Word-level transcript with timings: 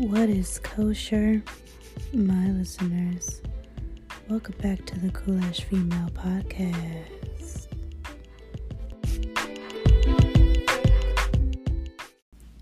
What 0.00 0.30
is 0.30 0.58
kosher, 0.60 1.42
my 2.14 2.50
listeners? 2.52 3.42
Welcome 4.30 4.54
back 4.62 4.86
to 4.86 4.98
the 4.98 5.10
Coolash 5.10 5.64
Female 5.64 6.08
Podcast. 6.14 7.66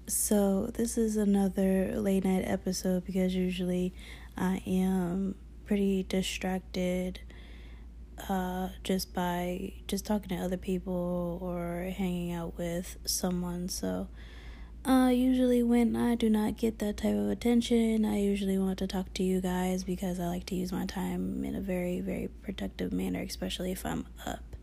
So, 0.08 0.72
this 0.74 0.98
is 0.98 1.16
another 1.16 1.92
late 2.00 2.24
night 2.24 2.42
episode 2.44 3.04
because 3.04 3.36
usually 3.36 3.94
I 4.36 4.60
am 4.66 5.36
pretty 5.64 6.02
distracted 6.02 7.20
uh, 8.28 8.70
just 8.82 9.14
by 9.14 9.74
just 9.86 10.04
talking 10.04 10.36
to 10.36 10.44
other 10.44 10.56
people 10.56 11.38
or 11.40 11.92
hanging 11.96 12.32
out 12.32 12.58
with 12.58 12.96
someone. 13.04 13.68
So, 13.68 14.08
uh, 14.84 15.08
usually 15.08 15.62
when 15.62 15.96
I 15.96 16.14
do 16.14 16.30
not 16.30 16.56
get 16.56 16.78
that 16.78 16.96
type 16.98 17.14
of 17.14 17.28
attention, 17.28 18.04
I 18.04 18.20
usually 18.20 18.58
want 18.58 18.78
to 18.78 18.86
talk 18.86 19.12
to 19.14 19.22
you 19.22 19.40
guys 19.40 19.84
because 19.84 20.18
I 20.20 20.26
like 20.26 20.46
to 20.46 20.54
use 20.54 20.72
my 20.72 20.86
time 20.86 21.44
in 21.44 21.54
a 21.54 21.60
very, 21.60 22.00
very 22.00 22.28
productive 22.42 22.92
manner, 22.92 23.20
especially 23.20 23.72
if 23.72 23.84
I'm 23.84 24.06
up. 24.26 24.56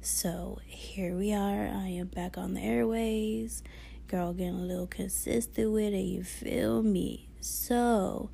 So 0.00 0.60
here 0.66 1.14
we 1.16 1.32
are. 1.32 1.66
I 1.66 1.88
am 1.88 2.06
back 2.06 2.38
on 2.38 2.54
the 2.54 2.60
airways. 2.62 3.62
Girl 4.08 4.32
getting 4.32 4.54
a 4.58 4.64
little 4.64 4.86
consistent 4.86 5.70
with 5.72 5.92
it, 5.92 5.98
you 5.98 6.24
feel 6.24 6.82
me? 6.82 7.28
So 7.40 8.30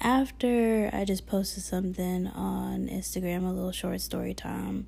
after 0.00 0.90
I 0.92 1.04
just 1.04 1.26
posted 1.26 1.64
something 1.64 2.26
on 2.26 2.88
Instagram, 2.88 3.44
a 3.44 3.52
little 3.52 3.72
short 3.72 4.00
story 4.00 4.34
time 4.34 4.86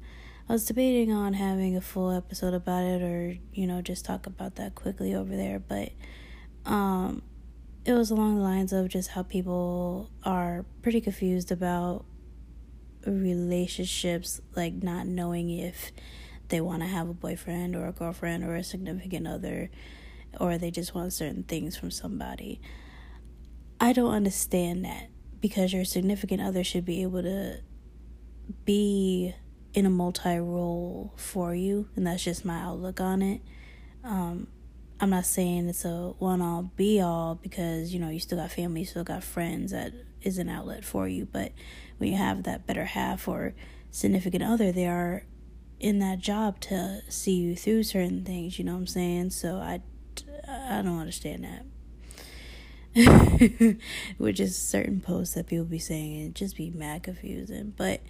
I 0.48 0.52
was 0.54 0.64
debating 0.64 1.12
on 1.12 1.34
having 1.34 1.76
a 1.76 1.80
full 1.82 2.10
episode 2.10 2.54
about 2.54 2.82
it 2.82 3.02
or, 3.02 3.36
you 3.52 3.66
know, 3.66 3.82
just 3.82 4.06
talk 4.06 4.26
about 4.26 4.56
that 4.56 4.74
quickly 4.74 5.14
over 5.14 5.36
there, 5.36 5.58
but 5.58 5.92
um 6.64 7.22
it 7.84 7.92
was 7.92 8.10
along 8.10 8.36
the 8.36 8.42
lines 8.42 8.72
of 8.72 8.88
just 8.88 9.10
how 9.10 9.22
people 9.22 10.10
are 10.22 10.64
pretty 10.82 11.00
confused 11.00 11.50
about 11.50 12.04
relationships, 13.06 14.40
like 14.54 14.82
not 14.82 15.06
knowing 15.06 15.50
if 15.50 15.92
they 16.48 16.60
want 16.60 16.82
to 16.82 16.88
have 16.88 17.08
a 17.08 17.14
boyfriend 17.14 17.74
or 17.76 17.86
a 17.86 17.92
girlfriend 17.92 18.44
or 18.44 18.56
a 18.56 18.64
significant 18.64 19.26
other, 19.26 19.70
or 20.38 20.58
they 20.58 20.70
just 20.70 20.94
want 20.94 21.12
certain 21.12 21.42
things 21.44 21.76
from 21.76 21.90
somebody. 21.90 22.60
I 23.80 23.92
don't 23.92 24.12
understand 24.12 24.84
that 24.84 25.08
because 25.40 25.72
your 25.72 25.84
significant 25.84 26.42
other 26.42 26.64
should 26.64 26.84
be 26.84 27.02
able 27.02 27.22
to 27.22 27.60
be 28.64 29.34
in 29.74 29.86
a 29.86 29.90
multi 29.90 30.38
role 30.38 31.12
for 31.16 31.54
you, 31.54 31.88
and 31.96 32.06
that's 32.06 32.24
just 32.24 32.44
my 32.44 32.58
outlook 32.60 33.00
on 33.00 33.22
it. 33.22 33.42
Um, 34.04 34.48
I'm 35.00 35.10
not 35.10 35.26
saying 35.26 35.68
it's 35.68 35.84
a 35.84 36.14
one 36.18 36.40
all 36.40 36.72
be 36.76 37.00
all 37.00 37.36
because 37.36 37.92
you 37.92 38.00
know 38.00 38.08
you 38.08 38.20
still 38.20 38.38
got 38.38 38.50
family, 38.50 38.80
you 38.80 38.86
still 38.86 39.04
got 39.04 39.22
friends 39.22 39.72
that 39.72 39.92
is 40.22 40.38
an 40.38 40.48
outlet 40.48 40.84
for 40.84 41.06
you. 41.06 41.26
But 41.30 41.52
when 41.98 42.10
you 42.10 42.16
have 42.16 42.44
that 42.44 42.66
better 42.66 42.84
half 42.84 43.28
or 43.28 43.54
significant 43.90 44.42
other, 44.42 44.72
they 44.72 44.86
are 44.86 45.24
in 45.80 46.00
that 46.00 46.18
job 46.18 46.60
to 46.60 47.02
see 47.08 47.34
you 47.34 47.56
through 47.56 47.84
certain 47.84 48.24
things. 48.24 48.58
You 48.58 48.64
know 48.64 48.72
what 48.72 48.80
I'm 48.80 48.86
saying? 48.86 49.30
So 49.30 49.56
I, 49.56 49.80
I 50.48 50.82
don't 50.82 50.98
understand 50.98 51.44
that. 51.44 51.64
Which 54.18 54.40
is 54.40 54.56
certain 54.56 55.00
posts 55.00 55.34
that 55.34 55.46
people 55.46 55.66
be 55.66 55.78
saying 55.78 56.22
and 56.22 56.34
just 56.34 56.56
be 56.56 56.70
mad 56.70 57.04
confusing. 57.04 57.72
But 57.76 58.00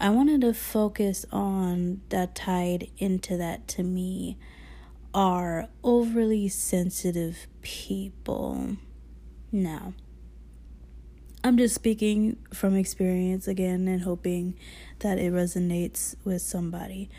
I 0.00 0.10
wanted 0.10 0.42
to 0.42 0.54
focus 0.54 1.26
on 1.32 2.02
that 2.10 2.36
tied 2.36 2.88
into 2.98 3.36
that 3.36 3.66
to 3.68 3.82
me 3.82 4.38
are 5.12 5.68
overly 5.82 6.48
sensitive 6.48 7.48
people. 7.62 8.76
Now, 9.50 9.94
I'm 11.42 11.56
just 11.56 11.74
speaking 11.74 12.36
from 12.52 12.76
experience 12.76 13.48
again 13.48 13.88
and 13.88 14.02
hoping 14.02 14.54
that 15.00 15.18
it 15.18 15.32
resonates 15.32 16.14
with 16.24 16.42
somebody. 16.42 17.10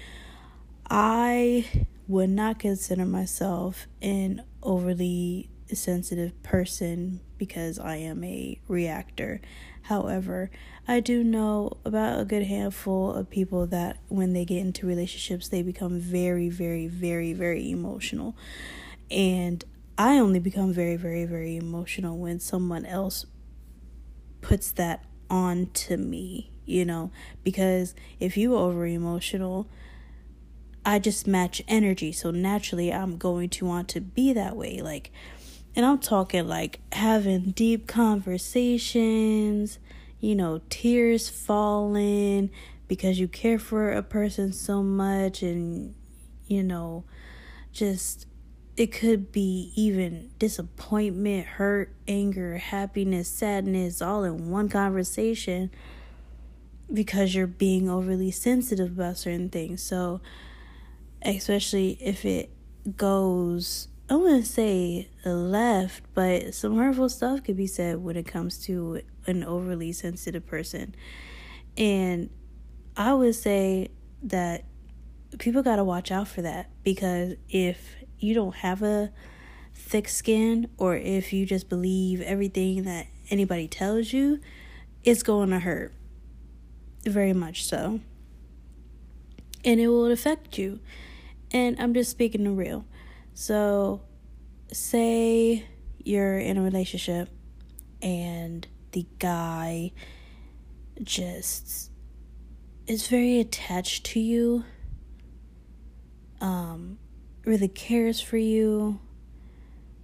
I 0.90 1.68
would 2.08 2.30
not 2.30 2.60
consider 2.60 3.06
myself 3.06 3.88
an 4.02 4.44
overly 4.64 5.50
sensitive 5.74 6.42
person 6.44 7.20
because 7.38 7.78
I 7.80 7.98
am 7.98 8.24
a 8.24 8.60
reactor. 8.68 9.42
However, 9.84 10.50
I 10.90 11.02
do 11.02 11.24
know 11.24 11.78
about 11.86 12.20
a 12.20 12.26
good 12.26 12.42
handful 12.42 13.14
of 13.14 13.30
people 13.30 13.68
that 13.68 13.98
when 14.08 14.34
they 14.34 14.44
get 14.44 14.58
into 14.58 14.88
relationships, 14.88 15.48
they 15.48 15.62
become 15.62 16.00
very, 16.00 16.50
very, 16.50 16.88
very, 16.88 17.32
very 17.32 17.70
emotional. 17.70 18.36
And 19.12 19.64
I 20.00 20.18
only 20.18 20.40
become 20.40 20.74
very, 20.74 20.96
very, 20.96 21.26
very 21.26 21.58
emotional 21.58 22.18
when 22.18 22.40
someone 22.40 22.88
else 22.88 23.28
puts 24.42 24.72
that 24.72 25.06
on 25.30 25.68
to 25.74 25.96
me, 25.96 26.50
you 26.66 26.86
know, 26.86 27.12
because 27.44 27.94
if 28.20 28.36
you 28.36 28.56
over 28.56 28.88
emotional, 28.88 29.70
I 30.84 30.98
just 30.98 31.28
match 31.28 31.62
energy. 31.68 32.12
So 32.12 32.32
naturally, 32.32 32.92
I'm 32.92 33.18
going 33.18 33.50
to 33.50 33.66
want 33.66 33.90
to 33.90 34.02
be 34.02 34.34
that 34.34 34.58
way. 34.58 34.82
Like, 34.82 35.12
and 35.76 35.86
I'm 35.86 36.00
talking 36.00 36.48
like 36.48 36.80
having 36.94 37.52
deep 37.52 37.86
conversations, 37.86 39.78
you 40.20 40.36
know, 40.36 40.62
tears 40.70 41.30
falling 41.30 42.50
because 42.88 43.20
you 43.20 43.28
care 43.28 43.60
for 43.60 43.92
a 43.92 44.04
person 44.04 44.52
so 44.52 44.82
much 44.84 45.42
and 45.42 45.96
you 46.48 46.64
know, 46.64 47.06
just 47.72 48.26
it 48.76 48.92
could 48.94 49.32
be 49.32 49.72
even 49.76 50.32
disappointment, 50.40 51.46
hurt, 51.46 51.94
anger, 52.08 52.58
happiness, 52.58 53.30
sadness 53.30 54.02
all 54.02 54.24
in 54.24 54.50
one 54.50 54.70
conversation 54.70 55.70
because 56.92 57.36
you're 57.36 57.46
being 57.46 57.90
overly 57.90 58.32
sensitive 58.32 58.92
about 58.92 59.18
certain 59.18 59.50
things. 59.50 59.84
So, 59.84 60.22
especially 61.22 61.98
if 62.02 62.26
it 62.26 62.50
goes, 62.96 63.90
I 64.12 64.16
wouldn't 64.16 64.48
say 64.48 65.08
left, 65.24 66.04
but 66.16 66.56
some 66.56 66.78
hurtful 66.78 67.10
stuff 67.10 67.44
could 67.44 67.56
be 67.56 67.68
said 67.68 67.98
when 68.04 68.16
it 68.16 68.26
comes 68.26 68.58
to 68.66 69.02
an 69.28 69.44
overly 69.44 69.92
sensitive 69.92 70.48
person. 70.48 70.96
And 71.78 72.32
I 72.98 73.14
would 73.14 73.36
say 73.36 73.90
that 74.24 74.66
people 75.38 75.62
got 75.62 75.76
to 75.76 75.84
watch 75.84 76.12
out 76.12 76.28
for 76.28 76.42
that 76.42 76.72
because 76.84 77.36
if 77.50 77.98
you 78.18 78.34
don't 78.34 78.56
have 78.56 78.82
a 78.82 79.12
thick 79.76 80.10
skin 80.10 80.70
or 80.78 80.96
if 80.96 81.32
you 81.32 81.46
just 81.46 81.70
believe 81.70 82.20
everything 82.22 82.86
that 82.86 83.06
anybody 83.30 83.68
tells 83.68 84.12
you, 84.12 84.40
it's 85.04 85.22
going 85.22 85.52
to 85.52 85.60
hurt. 85.60 85.94
Very 87.06 87.34
much 87.34 87.64
so. 87.64 88.00
And 89.64 89.80
it 89.80 89.88
will 89.88 90.12
affect 90.12 90.58
you. 90.58 90.80
And 91.52 91.80
I'm 91.80 91.94
just 91.94 92.10
speaking 92.10 92.44
the 92.44 92.52
real. 92.52 92.86
So, 93.42 94.02
say 94.74 95.66
you're 96.04 96.38
in 96.38 96.58
a 96.58 96.62
relationship 96.62 97.30
and 98.02 98.68
the 98.92 99.06
guy 99.18 99.94
just 101.02 101.90
is 102.86 103.08
very 103.08 103.40
attached 103.40 104.08
to 104.08 104.20
you, 104.20 104.66
um, 106.42 106.98
really 107.46 107.70
cares 107.70 108.20
for 108.20 108.36
you, 108.36 109.00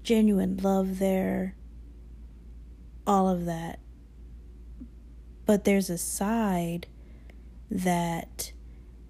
genuine 0.01 0.55
love 0.55 0.99
there, 0.99 1.55
all 3.05 3.27
of 3.27 3.43
that. 3.47 3.79
But 5.45 5.65
there's 5.65 5.89
a 5.89 5.97
side 5.97 6.87
that 7.69 8.53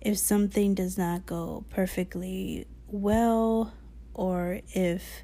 if 0.02 0.18
something 0.18 0.74
does 0.74 0.98
not 0.98 1.28
go 1.28 1.64
perfectly 1.70 2.66
well, 2.88 3.72
or 4.16 4.62
if 4.70 5.24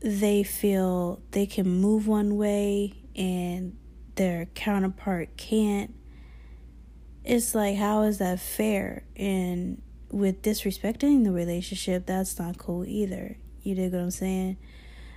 they 0.00 0.42
feel 0.42 1.22
they 1.30 1.46
can 1.46 1.66
move 1.66 2.06
one 2.06 2.36
way 2.36 2.92
and 3.16 3.76
their 4.16 4.46
counterpart 4.54 5.36
can't, 5.36 5.94
it's 7.24 7.54
like, 7.54 7.76
how 7.76 8.02
is 8.02 8.18
that 8.18 8.38
fair? 8.40 9.04
And 9.16 9.80
with 10.10 10.42
disrespecting 10.42 11.24
the 11.24 11.32
relationship, 11.32 12.04
that's 12.06 12.38
not 12.38 12.58
cool 12.58 12.84
either. 12.84 13.38
You 13.62 13.74
dig 13.74 13.92
what 13.92 14.02
I'm 14.02 14.10
saying? 14.10 14.58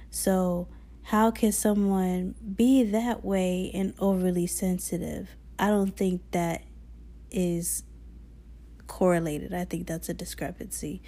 So, 0.09 0.69
how 1.03 1.31
can 1.31 1.51
someone 1.51 2.35
be 2.55 2.83
that 2.83 3.25
way 3.25 3.71
and 3.73 3.93
overly 3.99 4.47
sensitive? 4.47 5.29
I 5.59 5.67
don't 5.67 5.95
think 5.95 6.21
that 6.31 6.63
is 7.31 7.83
correlated. 8.87 9.53
I 9.53 9.65
think 9.65 9.87
that's 9.87 10.09
a 10.09 10.13
discrepancy 10.13 11.01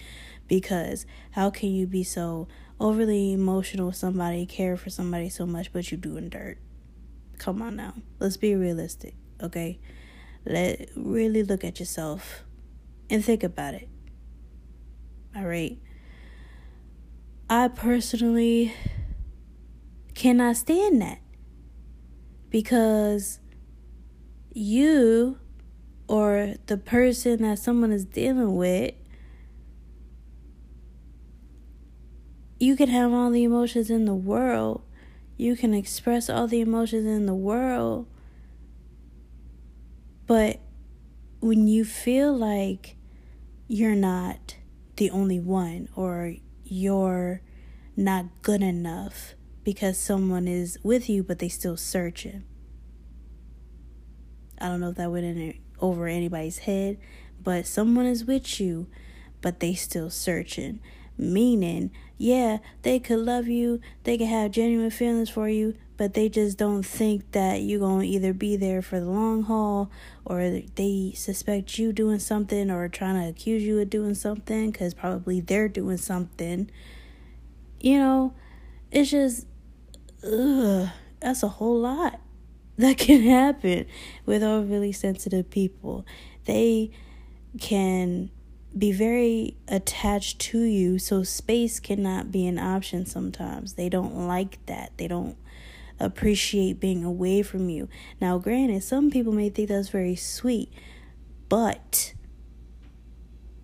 because 0.49 1.05
how 1.31 1.49
can 1.49 1.69
you 1.69 1.87
be 1.87 2.03
so 2.03 2.49
overly 2.79 3.31
emotional 3.31 3.87
with 3.87 3.95
somebody, 3.95 4.45
care 4.45 4.75
for 4.75 4.89
somebody 4.89 5.29
so 5.29 5.45
much, 5.45 5.71
but 5.71 5.89
you 5.91 5.97
doing 5.97 6.27
dirt? 6.27 6.57
Come 7.37 7.61
on 7.61 7.77
now. 7.77 7.93
Let's 8.19 8.35
be 8.35 8.55
realistic, 8.55 9.15
okay? 9.41 9.79
Let 10.45 10.89
really 10.97 11.43
look 11.43 11.63
at 11.63 11.79
yourself 11.79 12.43
and 13.09 13.23
think 13.23 13.43
about 13.43 13.75
it. 13.75 13.87
All 15.35 15.45
right. 15.45 15.77
I 17.49 17.67
personally 17.69 18.73
cannot 20.15 20.57
stand 20.57 21.01
that 21.01 21.19
because 22.49 23.39
you 24.51 25.37
or 26.07 26.55
the 26.65 26.77
person 26.77 27.43
that 27.43 27.59
someone 27.59 27.91
is 27.91 28.05
dealing 28.05 28.55
with 28.55 28.93
you 32.59 32.75
can 32.75 32.89
have 32.89 33.13
all 33.13 33.31
the 33.31 33.43
emotions 33.43 33.89
in 33.89 34.05
the 34.05 34.15
world 34.15 34.81
you 35.37 35.55
can 35.55 35.73
express 35.73 36.29
all 36.29 36.47
the 36.47 36.61
emotions 36.61 37.05
in 37.05 37.25
the 37.25 37.33
world 37.33 38.05
but 40.27 40.59
when 41.39 41.67
you 41.67 41.85
feel 41.85 42.35
like 42.35 42.95
you're 43.67 43.95
not 43.95 44.55
the 44.97 45.09
only 45.11 45.39
one 45.39 45.87
or 45.95 46.35
you're 46.63 47.41
not 47.95 48.25
good 48.41 48.61
enough 48.61 49.33
because 49.63 49.97
someone 49.97 50.47
is 50.47 50.77
with 50.83 51.09
you 51.09 51.23
but 51.23 51.39
they 51.39 51.49
still 51.49 51.77
searching. 51.77 52.43
I 54.59 54.67
don't 54.67 54.81
know 54.81 54.89
if 54.89 54.95
that 54.95 55.11
went 55.11 55.25
in 55.25 55.59
over 55.79 56.07
anybody's 56.07 56.59
head, 56.59 56.97
but 57.41 57.65
someone 57.65 58.05
is 58.05 58.25
with 58.25 58.59
you 58.59 58.87
but 59.41 59.61
they 59.61 59.73
still 59.73 60.09
searching. 60.09 60.81
Meaning, 61.19 61.91
yeah, 62.17 62.59
they 62.83 62.97
could 62.97 63.19
love 63.19 63.49
you, 63.49 63.81
they 64.05 64.17
could 64.17 64.27
have 64.27 64.51
genuine 64.51 64.89
feelings 64.89 65.29
for 65.29 65.49
you, 65.49 65.75
but 65.97 66.13
they 66.13 66.29
just 66.29 66.57
don't 66.57 66.83
think 66.83 67.29
that 67.33 67.61
you're 67.61 67.81
going 67.81 68.03
to 68.03 68.07
either 68.07 68.31
be 68.31 68.55
there 68.55 68.81
for 68.81 69.01
the 69.01 69.05
long 69.05 69.43
haul 69.43 69.91
or 70.23 70.61
they 70.75 71.11
suspect 71.13 71.77
you 71.77 71.91
doing 71.91 72.19
something 72.19 72.71
or 72.71 72.87
trying 72.87 73.21
to 73.21 73.27
accuse 73.27 73.63
you 73.63 73.79
of 73.79 73.89
doing 73.89 74.15
something 74.15 74.71
because 74.71 74.93
probably 74.93 75.41
they're 75.41 75.67
doing 75.67 75.97
something. 75.97 76.71
You 77.81 77.99
know, 77.99 78.33
it's 78.89 79.11
just, 79.11 79.45
ugh, 80.23 80.87
that's 81.19 81.43
a 81.43 81.49
whole 81.49 81.81
lot 81.81 82.21
that 82.77 82.97
can 82.97 83.23
happen 83.23 83.87
with 84.25 84.41
overly 84.41 84.93
sensitive 84.93 85.49
people. 85.49 86.05
They 86.45 86.91
can 87.59 88.31
be 88.77 88.91
very 88.91 89.57
attached 89.67 90.39
to 90.39 90.59
you, 90.59 90.99
so 90.99 91.23
space 91.23 91.79
cannot 91.79 92.31
be 92.31 92.45
an 92.45 92.59
option 92.59 93.05
sometimes. 93.05 93.73
They 93.73 93.89
don't 93.89 94.27
like 94.27 94.63
that. 94.67 94.91
They 94.97 95.07
don't 95.07 95.37
appreciate 95.99 96.79
being 96.79 97.03
away 97.03 97.41
from 97.41 97.69
you. 97.69 97.89
Now, 98.21 98.37
granted, 98.37 98.83
some 98.83 99.09
people 99.09 99.33
may 99.33 99.49
think 99.49 99.69
that's 99.69 99.89
very 99.89 100.15
sweet, 100.15 100.71
but 101.49 102.13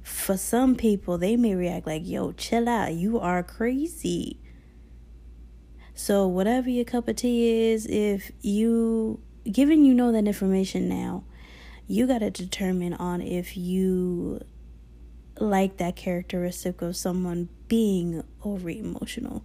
for 0.03 0.37
some 0.37 0.75
people, 0.75 1.17
they 1.17 1.35
may 1.35 1.55
react 1.55 1.85
like, 1.85 2.05
yo, 2.05 2.31
chill 2.31 2.67
out, 2.67 2.93
you 2.93 3.19
are 3.19 3.43
crazy. 3.43 4.39
So, 5.93 6.27
whatever 6.27 6.69
your 6.69 6.83
cup 6.83 7.07
of 7.07 7.15
tea 7.15 7.71
is, 7.71 7.85
if 7.85 8.31
you, 8.41 9.21
given 9.49 9.85
you 9.85 9.93
know 9.93 10.11
that 10.11 10.27
information 10.27 10.89
now, 10.89 11.23
you 11.87 12.07
got 12.07 12.19
to 12.19 12.31
determine 12.31 12.95
on 12.95 13.21
if 13.21 13.55
you 13.55 14.41
like 15.39 15.77
that 15.77 15.95
characteristic 15.95 16.81
of 16.81 16.95
someone 16.95 17.49
being 17.67 18.23
over 18.43 18.69
emotional. 18.69 19.43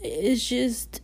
It's 0.00 0.48
just 0.48 1.00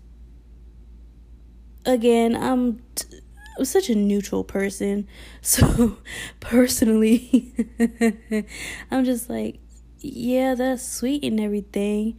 again 1.86 2.34
i'm 2.34 2.80
t- 2.94 3.20
I'm 3.58 3.64
such 3.66 3.90
a 3.90 3.94
neutral 3.94 4.42
person 4.42 5.06
so 5.42 5.98
personally 6.40 7.52
i'm 8.90 9.04
just 9.04 9.28
like 9.28 9.58
yeah 9.98 10.54
that's 10.54 10.86
sweet 10.86 11.24
and 11.24 11.38
everything 11.38 12.18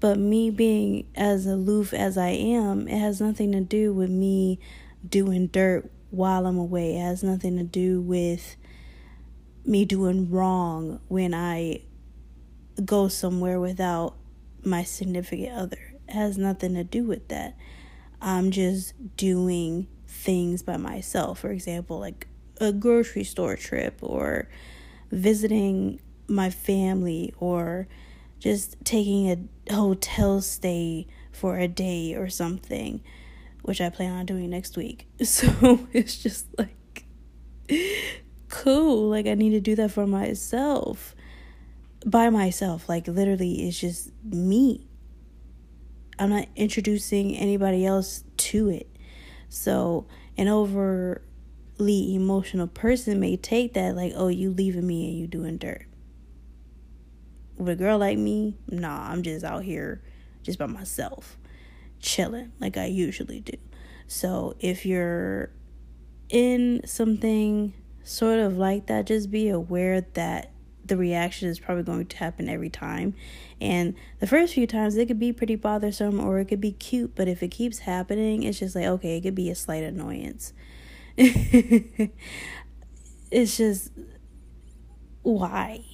but 0.00 0.18
me 0.18 0.50
being 0.50 1.06
as 1.14 1.46
aloof 1.46 1.94
as 1.94 2.18
i 2.18 2.30
am 2.30 2.88
it 2.88 2.98
has 2.98 3.20
nothing 3.20 3.52
to 3.52 3.60
do 3.60 3.92
with 3.92 4.10
me 4.10 4.58
doing 5.08 5.46
dirt 5.46 5.90
while 6.10 6.46
i'm 6.46 6.58
away. 6.58 6.96
It 6.96 7.00
has 7.00 7.22
nothing 7.22 7.56
to 7.58 7.64
do 7.64 8.00
with 8.00 8.56
me 9.66 9.84
doing 9.84 10.30
wrong 10.30 11.00
when 11.08 11.34
i 11.34 11.80
go 12.84 13.08
somewhere 13.08 13.58
without 13.58 14.16
my 14.64 14.82
significant 14.82 15.56
other 15.56 15.96
has 16.08 16.38
nothing 16.38 16.74
to 16.74 16.84
do 16.84 17.04
with 17.04 17.28
that. 17.28 17.56
I'm 18.20 18.50
just 18.50 18.94
doing 19.16 19.88
things 20.06 20.62
by 20.62 20.76
myself. 20.76 21.40
For 21.40 21.50
example, 21.50 21.98
like 21.98 22.28
a 22.60 22.72
grocery 22.72 23.24
store 23.24 23.56
trip 23.56 23.98
or 24.02 24.48
visiting 25.10 26.00
my 26.26 26.50
family 26.50 27.34
or 27.38 27.88
just 28.38 28.76
taking 28.84 29.50
a 29.68 29.72
hotel 29.72 30.40
stay 30.40 31.06
for 31.32 31.58
a 31.58 31.68
day 31.68 32.14
or 32.14 32.28
something, 32.28 33.02
which 33.62 33.80
I 33.80 33.90
plan 33.90 34.12
on 34.12 34.26
doing 34.26 34.50
next 34.50 34.76
week. 34.76 35.08
So 35.24 35.86
it's 35.92 36.16
just 36.22 36.46
like 36.58 37.04
cool. 38.48 39.08
Like 39.08 39.26
I 39.26 39.34
need 39.34 39.50
to 39.50 39.60
do 39.60 39.74
that 39.76 39.90
for 39.90 40.06
myself. 40.06 41.14
By 42.04 42.30
myself. 42.30 42.88
Like 42.88 43.08
literally 43.08 43.68
it's 43.68 43.78
just 43.78 44.10
me. 44.24 44.86
I'm 46.18 46.30
not 46.30 46.48
introducing 46.56 47.36
anybody 47.36 47.84
else 47.84 48.24
to 48.38 48.70
it. 48.70 48.88
So, 49.48 50.06
an 50.38 50.48
overly 50.48 51.20
emotional 52.14 52.66
person 52.66 53.20
may 53.20 53.36
take 53.36 53.74
that 53.74 53.94
like, 53.94 54.12
oh, 54.16 54.28
you 54.28 54.50
leaving 54.50 54.86
me 54.86 55.08
and 55.08 55.18
you 55.18 55.26
doing 55.26 55.58
dirt. 55.58 55.86
With 57.56 57.68
a 57.68 57.76
girl 57.76 57.98
like 57.98 58.18
me, 58.18 58.56
nah, 58.68 59.10
I'm 59.10 59.22
just 59.22 59.44
out 59.44 59.62
here 59.62 60.02
just 60.42 60.58
by 60.58 60.66
myself, 60.66 61.36
chilling 62.00 62.52
like 62.60 62.76
I 62.76 62.86
usually 62.86 63.40
do. 63.40 63.56
So, 64.06 64.56
if 64.58 64.86
you're 64.86 65.50
in 66.28 66.80
something 66.86 67.72
sort 68.06 68.38
of 68.38 68.56
like 68.56 68.86
that, 68.86 69.06
just 69.06 69.30
be 69.30 69.48
aware 69.48 70.00
that 70.00 70.52
the 70.84 70.96
reaction 70.96 71.48
is 71.48 71.58
probably 71.58 71.82
going 71.82 72.06
to 72.06 72.16
happen 72.16 72.48
every 72.48 72.70
time. 72.70 73.14
And 73.60 73.94
the 74.20 74.26
first 74.26 74.54
few 74.54 74.66
times 74.66 74.96
it 74.96 75.06
could 75.06 75.18
be 75.18 75.32
pretty 75.32 75.56
bothersome 75.56 76.20
or 76.20 76.38
it 76.38 76.46
could 76.46 76.60
be 76.60 76.72
cute, 76.72 77.14
but 77.14 77.26
if 77.28 77.42
it 77.42 77.48
keeps 77.48 77.80
happening, 77.80 78.44
it's 78.44 78.60
just 78.60 78.76
like, 78.76 78.84
okay, 78.84 79.16
it 79.18 79.22
could 79.22 79.34
be 79.34 79.50
a 79.50 79.54
slight 79.54 79.82
annoyance. 79.82 80.52
it's 81.16 82.10
just 83.56 83.90
why? 85.22 85.84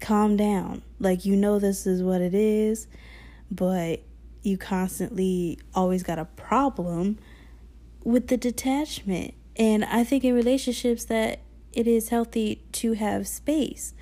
Calm 0.00 0.36
down. 0.36 0.82
Like 0.98 1.24
you 1.24 1.36
know 1.36 1.58
this 1.58 1.86
is 1.86 2.02
what 2.02 2.20
it 2.20 2.34
is, 2.34 2.86
but 3.50 4.02
you 4.42 4.56
constantly 4.56 5.58
always 5.74 6.02
got 6.02 6.18
a 6.18 6.24
problem 6.24 7.18
with 8.04 8.28
the 8.28 8.36
detachment. 8.36 9.34
And 9.58 9.84
I 9.84 10.04
think 10.04 10.24
in 10.24 10.34
relationships 10.34 11.04
that 11.06 11.40
it 11.72 11.86
is 11.86 12.08
healthy 12.08 12.62
to 12.72 12.92
have 12.92 13.26
space. 13.26 13.94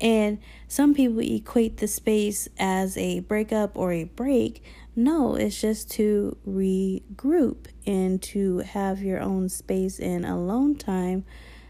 And 0.00 0.38
some 0.66 0.94
people 0.94 1.20
equate 1.20 1.76
the 1.76 1.86
space 1.86 2.48
as 2.58 2.96
a 2.96 3.20
breakup 3.20 3.76
or 3.76 3.92
a 3.92 4.04
break. 4.04 4.62
No, 4.96 5.34
it's 5.34 5.60
just 5.60 5.90
to 5.92 6.36
regroup 6.46 7.66
and 7.86 8.20
to 8.22 8.58
have 8.58 9.02
your 9.02 9.20
own 9.20 9.48
space 9.48 9.98
and 10.00 10.24
alone 10.24 10.76
time 10.76 11.24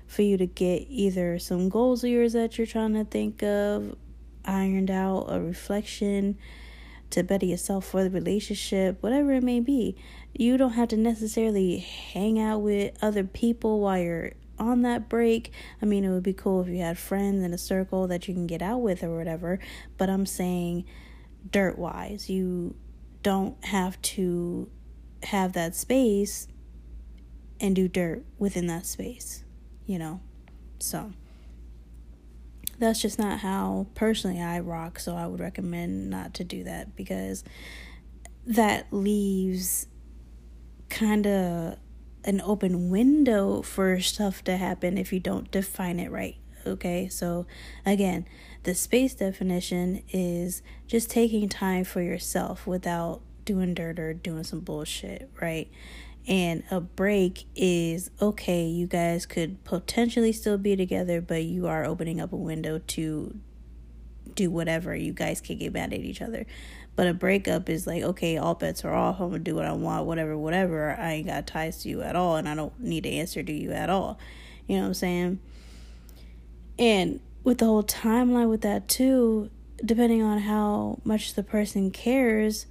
for 0.06 0.22
you 0.22 0.36
to 0.36 0.46
get 0.46 0.86
either 0.88 1.38
some 1.38 1.68
goals 1.68 2.04
of 2.04 2.10
yours 2.10 2.34
that 2.34 2.56
you're 2.56 2.66
trying 2.66 2.94
to 2.94 3.04
think 3.04 3.42
of 3.42 3.96
ironed 4.44 4.90
out, 4.90 5.26
a 5.28 5.40
reflection 5.40 6.38
to 7.10 7.22
better 7.22 7.46
yourself 7.46 7.86
for 7.86 8.02
the 8.04 8.10
relationship, 8.10 9.02
whatever 9.02 9.32
it 9.32 9.42
may 9.42 9.60
be. 9.60 9.96
You 10.34 10.56
don't 10.56 10.72
have 10.72 10.88
to 10.88 10.96
necessarily 10.96 11.78
hang 11.78 12.40
out 12.40 12.58
with 12.58 12.96
other 13.00 13.24
people 13.24 13.80
while 13.80 13.98
you're 13.98 14.32
on 14.58 14.82
that 14.82 15.08
break. 15.08 15.52
I 15.80 15.86
mean, 15.86 16.04
it 16.04 16.10
would 16.10 16.22
be 16.22 16.32
cool 16.32 16.62
if 16.62 16.68
you 16.68 16.78
had 16.78 16.98
friends 16.98 17.42
in 17.44 17.54
a 17.54 17.58
circle 17.58 18.08
that 18.08 18.26
you 18.28 18.34
can 18.34 18.46
get 18.46 18.62
out 18.62 18.78
with 18.78 19.02
or 19.02 19.16
whatever, 19.16 19.58
but 19.96 20.10
I'm 20.10 20.26
saying 20.26 20.84
dirt 21.50 21.78
wise, 21.78 22.28
you 22.28 22.74
don't 23.22 23.62
have 23.64 24.00
to 24.02 24.68
have 25.24 25.52
that 25.54 25.74
space 25.74 26.48
and 27.60 27.74
do 27.74 27.88
dirt 27.88 28.24
within 28.38 28.66
that 28.66 28.86
space, 28.86 29.44
you 29.86 29.98
know? 29.98 30.20
So 30.78 31.12
that's 32.78 33.00
just 33.00 33.18
not 33.18 33.38
how 33.38 33.86
personally 33.94 34.40
I 34.40 34.60
rock, 34.60 34.98
so 34.98 35.14
I 35.16 35.26
would 35.26 35.40
recommend 35.40 36.10
not 36.10 36.34
to 36.34 36.44
do 36.44 36.64
that 36.64 36.96
because 36.96 37.44
that 38.46 38.92
leaves 38.92 39.86
kind 40.94 41.26
of 41.26 41.76
an 42.24 42.40
open 42.42 42.88
window 42.88 43.60
for 43.62 44.00
stuff 44.00 44.42
to 44.44 44.56
happen 44.56 44.96
if 44.96 45.12
you 45.12 45.20
don't 45.20 45.50
define 45.50 45.98
it 45.98 46.10
right. 46.10 46.36
Okay, 46.66 47.08
so 47.08 47.46
again, 47.84 48.26
the 48.62 48.74
space 48.74 49.14
definition 49.14 50.02
is 50.08 50.62
just 50.86 51.10
taking 51.10 51.48
time 51.48 51.84
for 51.84 52.00
yourself 52.00 52.66
without 52.66 53.20
doing 53.44 53.74
dirt 53.74 53.98
or 53.98 54.14
doing 54.14 54.44
some 54.44 54.60
bullshit, 54.60 55.28
right? 55.42 55.70
And 56.26 56.62
a 56.70 56.80
break 56.80 57.44
is 57.54 58.10
okay, 58.22 58.64
you 58.64 58.86
guys 58.86 59.26
could 59.26 59.62
potentially 59.64 60.32
still 60.32 60.56
be 60.56 60.76
together, 60.76 61.20
but 61.20 61.42
you 61.42 61.66
are 61.66 61.84
opening 61.84 62.20
up 62.20 62.32
a 62.32 62.36
window 62.36 62.78
to 62.78 63.38
do 64.35 64.50
whatever. 64.50 64.95
You 64.95 65.12
guys 65.12 65.40
can 65.40 65.59
get 65.59 65.73
mad 65.73 65.93
at 65.93 66.00
each 66.00 66.23
other. 66.23 66.47
But 66.97 67.09
a 67.09 67.14
breakup 67.14 67.69
is 67.69 67.87
like, 67.87 68.02
okay, 68.02 68.37
all 68.37 68.54
bets 68.54 68.85
are 68.85 68.95
off. 68.95 69.21
I'm 69.21 69.31
gonna 69.31 69.40
do 69.40 69.57
what 69.57 69.66
I 69.66 69.73
want, 69.73 70.07
whatever, 70.07 70.37
whatever. 70.38 70.97
I 70.99 71.12
ain't 71.12 71.26
got 71.26 71.47
ties 71.47 71.83
to 71.83 71.88
you 71.88 72.02
at 72.02 72.14
all, 72.14 72.37
and 72.37 72.49
I 72.49 72.54
don't 72.54 72.78
need 72.78 73.02
to 73.02 73.11
answer 73.11 73.43
to 73.43 73.52
you 73.52 73.73
at 73.73 73.90
all. 73.90 74.19
You 74.66 74.76
know 74.76 74.83
what 74.83 74.88
I'm 74.88 74.95
saying? 74.95 75.40
And 76.78 77.21
with 77.43 77.59
the 77.59 77.66
whole 77.66 77.83
timeline 77.83 78.49
with 78.49 78.62
that 78.62 78.88
too, 78.88 79.50
depending 79.85 80.23
on 80.23 80.38
how 80.38 81.00
much 81.04 81.35
the 81.35 81.43
person 81.43 81.90
cares, 81.90 82.66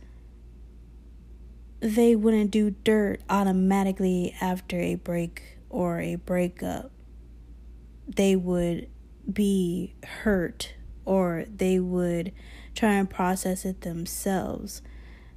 they 1.80 2.16
wouldn't 2.16 2.50
do 2.50 2.72
dirt 2.72 3.22
automatically 3.30 4.34
after 4.40 4.80
a 4.80 4.96
break 4.96 5.58
or 5.70 6.00
a 6.00 6.16
breakup. 6.16 6.92
They 8.08 8.36
would 8.36 8.90
be 9.32 9.96
hurt 10.04 10.74
or 11.06 11.46
they 11.54 11.80
would 11.80 12.32
try 12.76 12.94
and 12.94 13.10
process 13.10 13.66
it 13.66 13.82
themselves. 13.82 14.82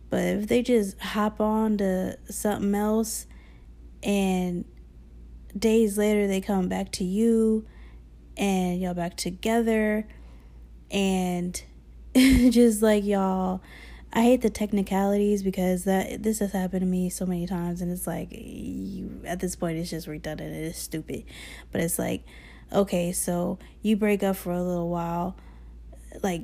But 0.09 0.23
if 0.23 0.49
they 0.49 0.63
just 0.63 0.99
hop 1.01 1.41
on 1.41 1.79
to 1.79 2.19
something 2.31 2.75
else 2.75 3.27
and 4.03 4.65
days 5.57 5.99
later 5.99 6.27
they 6.27 6.41
come 6.41 6.69
back 6.69 6.93
to 6.93 7.05
you 7.05 7.67
and 8.37 8.81
y'all 8.81 8.95
back 8.95 9.17
together 9.17 10.07
and 10.91 11.63
just 12.17 12.83
like 12.83 13.05
y'all 13.05 13.63
I 14.13 14.23
hate 14.23 14.41
the 14.41 14.51
technicalities 14.51 15.43
because 15.43 15.85
that 15.85 16.23
this 16.23 16.39
has 16.39 16.53
happened 16.53 16.81
to 16.81 16.87
me 16.87 17.11
so 17.11 17.27
many 17.27 17.47
times 17.47 17.81
and 17.81 17.91
it's 17.91 18.07
like 18.07 18.29
you 18.31 19.23
at 19.27 19.41
this 19.41 19.57
point 19.57 19.79
it's 19.79 19.91
just 19.91 20.07
redundant 20.07 20.55
it 20.55 20.65
is 20.65 20.77
stupid 20.77 21.25
but 21.73 21.81
it's 21.81 21.99
like 21.99 22.25
okay 22.73 23.13
so 23.13 23.59
you 23.83 23.97
break 23.97 24.23
up 24.23 24.37
for 24.37 24.53
a 24.53 24.63
little 24.63 24.89
while 24.89 25.37
like 26.23 26.43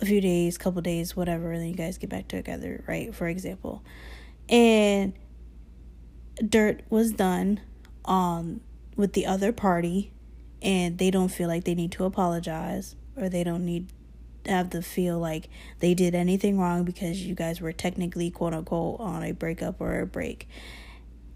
a 0.00 0.06
few 0.06 0.20
days 0.20 0.58
couple 0.58 0.82
days 0.82 1.14
whatever 1.14 1.52
and 1.52 1.62
then 1.62 1.68
you 1.68 1.74
guys 1.74 1.98
get 1.98 2.10
back 2.10 2.26
together 2.28 2.82
right 2.86 3.14
for 3.14 3.28
example 3.28 3.82
and 4.48 5.12
dirt 6.48 6.82
was 6.90 7.12
done 7.12 7.60
um 8.04 8.60
with 8.96 9.12
the 9.12 9.24
other 9.24 9.52
party 9.52 10.12
and 10.62 10.98
they 10.98 11.10
don't 11.10 11.28
feel 11.28 11.48
like 11.48 11.64
they 11.64 11.74
need 11.74 11.92
to 11.92 12.04
apologize 12.04 12.96
or 13.16 13.28
they 13.28 13.44
don't 13.44 13.64
need 13.64 13.88
have 14.46 14.70
to 14.70 14.82
feel 14.82 15.18
like 15.18 15.48
they 15.80 15.94
did 15.94 16.14
anything 16.14 16.58
wrong 16.58 16.84
because 16.84 17.24
you 17.24 17.34
guys 17.34 17.60
were 17.60 17.72
technically 17.72 18.30
quote 18.30 18.54
unquote 18.54 19.00
on 19.00 19.22
a 19.22 19.32
breakup 19.32 19.80
or 19.80 20.00
a 20.00 20.06
break. 20.06 20.48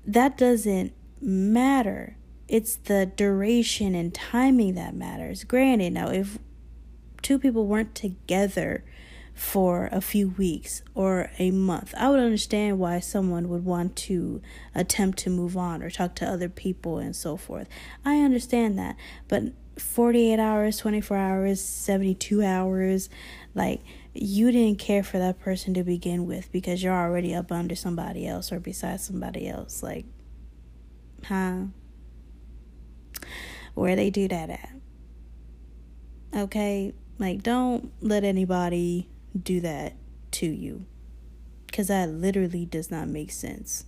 That 0.07 0.37
doesn't 0.37 0.93
matter. 1.21 2.17
It's 2.47 2.77
the 2.77 3.07
duration 3.07 3.95
and 3.95 4.13
timing 4.15 4.75
that 4.75 4.95
matters. 4.95 5.45
Granted, 5.45 5.93
now 5.93 6.11
if 6.11 6.39
two 7.23 7.39
people 7.39 7.67
weren't 7.67 7.95
together 7.95 8.85
for 9.35 9.89
a 9.93 10.01
few 10.01 10.31
weeks 10.31 10.83
or 10.95 11.31
a 11.39 11.53
month. 11.53 11.95
I 11.97 12.11
would 12.11 12.19
understand 12.19 12.81
why 12.81 12.99
someone 12.99 13.49
would 13.49 13.65
want 13.65 13.95
to 13.97 14.43
attempt 14.75 15.19
to 15.19 15.31
move 15.31 15.57
on 15.57 15.81
or 15.81 15.91
talk 15.91 16.17
to 16.17 16.29
other 16.29 16.49
people 16.49 16.99
and 16.99 17.15
so 17.15 17.37
forth. 17.37 17.69
I 18.05 18.17
understand 18.17 18.77
that. 18.81 18.97
But 19.29 19.53
48 19.81 20.41
hours, 20.41 20.79
24 20.79 21.17
hours, 21.17 21.61
72 21.61 22.43
hours, 22.43 23.09
like 23.55 23.81
you 24.13 24.51
didn't 24.51 24.81
care 24.81 25.05
for 25.05 25.19
that 25.19 25.39
person 25.39 25.73
to 25.75 25.85
begin 25.85 26.27
with 26.27 26.51
because 26.51 26.83
you're 26.83 26.93
already 26.93 27.33
up 27.33 27.53
under 27.53 27.77
somebody 27.77 28.27
else 28.27 28.51
or 28.51 28.59
beside 28.59 29.01
somebody 29.01 29.49
else. 29.49 29.85
Like, 29.85 30.07
huh? 31.25 31.67
Where 33.75 33.95
they 33.95 34.11
do 34.11 34.27
that 34.27 34.51
at? 34.51 34.73
Okay? 36.35 36.93
Like, 37.19 37.43
don't 37.43 37.93
let 38.01 38.25
anybody 38.25 39.09
do 39.41 39.61
that 39.61 39.95
to 40.33 40.47
you 40.47 40.87
because 41.67 41.89
that 41.89 42.09
literally 42.09 42.65
does 42.65 42.91
not 42.91 43.09
make 43.09 43.31
sense. 43.31 43.85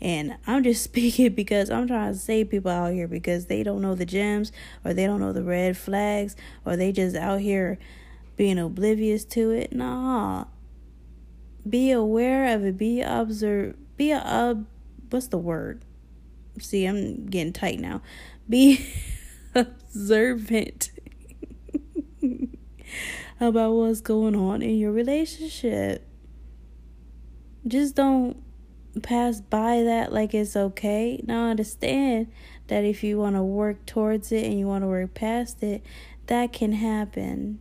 And 0.00 0.36
I'm 0.46 0.62
just 0.64 0.82
speaking 0.84 1.32
because 1.34 1.70
I'm 1.70 1.86
trying 1.86 2.12
to 2.12 2.18
save 2.18 2.50
people 2.50 2.70
out 2.70 2.92
here 2.92 3.08
because 3.08 3.46
they 3.46 3.62
don't 3.62 3.82
know 3.82 3.94
the 3.94 4.06
gems 4.06 4.52
or 4.84 4.92
they 4.92 5.06
don't 5.06 5.20
know 5.20 5.32
the 5.32 5.44
red 5.44 5.76
flags 5.76 6.36
or 6.64 6.76
they 6.76 6.92
just 6.92 7.16
out 7.16 7.40
here 7.40 7.78
being 8.36 8.58
oblivious 8.58 9.24
to 9.26 9.50
it. 9.50 9.72
Nah. 9.72 10.44
Be 11.68 11.92
aware 11.92 12.54
of 12.54 12.64
it. 12.64 12.76
Be 12.76 13.00
observe. 13.00 13.76
Be 13.96 14.10
a 14.10 14.18
uh, 14.18 14.54
what's 15.10 15.28
the 15.28 15.38
word? 15.38 15.84
See, 16.58 16.84
I'm 16.86 17.26
getting 17.26 17.52
tight 17.52 17.78
now. 17.78 18.02
Be 18.48 18.84
observant 19.54 20.90
about 23.40 23.72
what's 23.72 24.00
going 24.00 24.34
on 24.34 24.62
in 24.62 24.76
your 24.76 24.92
relationship. 24.92 26.06
Just 27.66 27.94
don't 27.94 28.42
pass 29.02 29.40
by 29.40 29.82
that 29.82 30.12
like 30.12 30.34
it's 30.34 30.56
okay. 30.56 31.22
Now, 31.26 31.50
understand 31.50 32.30
that 32.66 32.84
if 32.84 33.02
you 33.02 33.18
want 33.18 33.36
to 33.36 33.42
work 33.42 33.86
towards 33.86 34.32
it 34.32 34.44
and 34.44 34.58
you 34.58 34.66
want 34.66 34.82
to 34.82 34.88
work 34.88 35.14
past 35.14 35.62
it, 35.62 35.82
that 36.26 36.52
can 36.52 36.72
happen. 36.72 37.60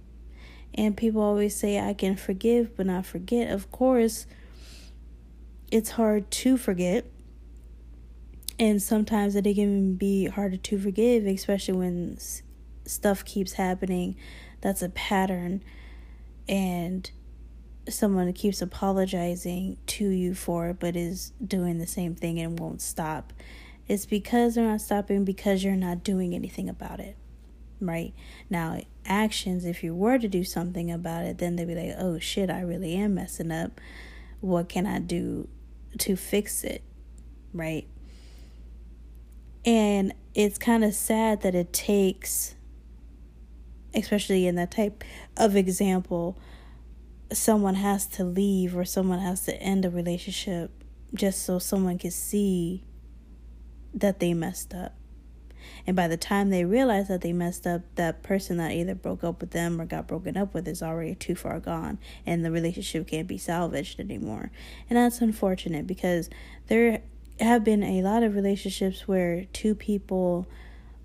And 0.74 0.96
people 0.96 1.22
always 1.22 1.56
say, 1.56 1.80
I 1.80 1.94
can 1.94 2.16
forgive 2.16 2.76
but 2.76 2.86
not 2.86 3.06
forget. 3.06 3.52
Of 3.52 3.72
course, 3.72 4.26
it's 5.72 5.92
hard 5.92 6.30
to 6.32 6.58
forget. 6.58 7.06
And 8.60 8.82
sometimes 8.82 9.36
it 9.36 9.44
can 9.56 9.96
be 9.96 10.28
harder 10.28 10.58
to 10.58 10.80
forgive, 10.80 11.26
especially 11.26 11.78
when 11.78 12.18
stuff 12.86 13.26
keeps 13.26 13.54
happening 13.54 14.16
that's 14.62 14.82
a 14.82 14.90
pattern 14.90 15.64
and 16.48 17.12
someone 17.90 18.32
keeps 18.34 18.62
apologizing 18.62 19.78
to 19.88 20.08
you 20.08 20.34
for 20.34 20.70
it 20.70 20.80
but 20.80 20.96
is 20.96 21.32
doing 21.46 21.80
the 21.80 21.88
same 21.88 22.16
thing 22.16 22.40
and 22.40 22.60
won't 22.60 22.82
stop 22.82 23.34
it's 23.88 24.06
because 24.06 24.56
they're 24.56 24.68
not 24.68 24.80
stopping 24.80 25.26
because 25.26 25.64
you're 25.64 25.76
not 25.76 26.04
doing 26.04 26.34
anything 26.34 26.70
about 26.70 27.00
it 27.00 27.18
right? 27.82 28.14
Now 28.50 28.80
actions 29.04 29.66
if 29.66 29.84
you 29.84 29.96
were 29.96 30.20
to 30.20 30.28
do 30.28 30.44
something 30.44 30.92
about 30.92 31.26
it 31.26 31.40
then 31.40 31.56
they'd 31.56 31.68
be 31.68 31.74
like 31.74 31.96
oh 31.98 32.20
shit 32.20 32.52
i 32.52 32.62
really 32.62 32.94
am 32.96 33.16
messing 33.16 33.52
up. 33.52 33.82
What 34.40 34.70
can 34.70 34.86
i 34.86 35.00
do 35.00 35.50
to 36.00 36.16
fix 36.16 36.64
it? 36.64 36.84
Right? 37.54 37.88
And 39.66 40.14
it's 40.34 40.58
kind 40.58 40.84
of 40.84 40.94
sad 40.94 41.42
that 41.42 41.56
it 41.56 41.74
takes 41.74 42.56
especially 43.94 44.48
in 44.48 44.56
that 44.56 44.72
type 44.72 45.04
of 45.38 45.56
example, 45.56 46.38
someone 47.32 47.76
has 47.76 48.06
to 48.06 48.24
leave 48.24 48.76
or 48.76 48.86
someone 48.86 49.20
has 49.20 49.46
to 49.46 49.56
end 49.62 49.86
a 49.86 49.90
relationship 49.90 50.72
just 51.14 51.44
so 51.44 51.60
someone 51.60 51.98
can 51.98 52.12
see 52.12 52.84
that 53.94 54.20
they 54.20 54.34
messed 54.34 54.74
up. 54.74 54.96
And 55.86 55.96
by 55.96 56.08
the 56.08 56.18
time 56.18 56.50
they 56.50 56.66
realize 56.66 57.08
that 57.08 57.22
they 57.22 57.34
messed 57.34 57.68
up, 57.68 57.82
that 57.96 58.24
person 58.24 58.58
that 58.58 58.72
either 58.72 58.96
broke 58.96 59.24
up 59.24 59.42
with 59.42 59.52
them 59.52 59.80
or 59.80 59.86
got 59.86 60.08
broken 60.08 60.38
up 60.38 60.54
with 60.54 60.68
is 60.68 60.82
already 60.82 61.16
too 61.16 61.36
far 61.36 61.60
gone 61.60 62.00
and 62.26 62.44
the 62.44 62.52
relationship 62.52 63.08
can't 63.08 63.28
be 63.28 63.38
salvaged 63.38 64.00
anymore. 64.00 64.52
And 64.90 64.98
that's 64.98 65.22
unfortunate 65.22 65.88
because 65.88 66.30
there 66.68 67.02
have 67.40 67.64
been 67.64 67.84
a 67.84 68.02
lot 68.02 68.24
of 68.24 68.36
relationships 68.36 69.08
where 69.08 69.46
two 69.54 69.76
people 69.76 70.48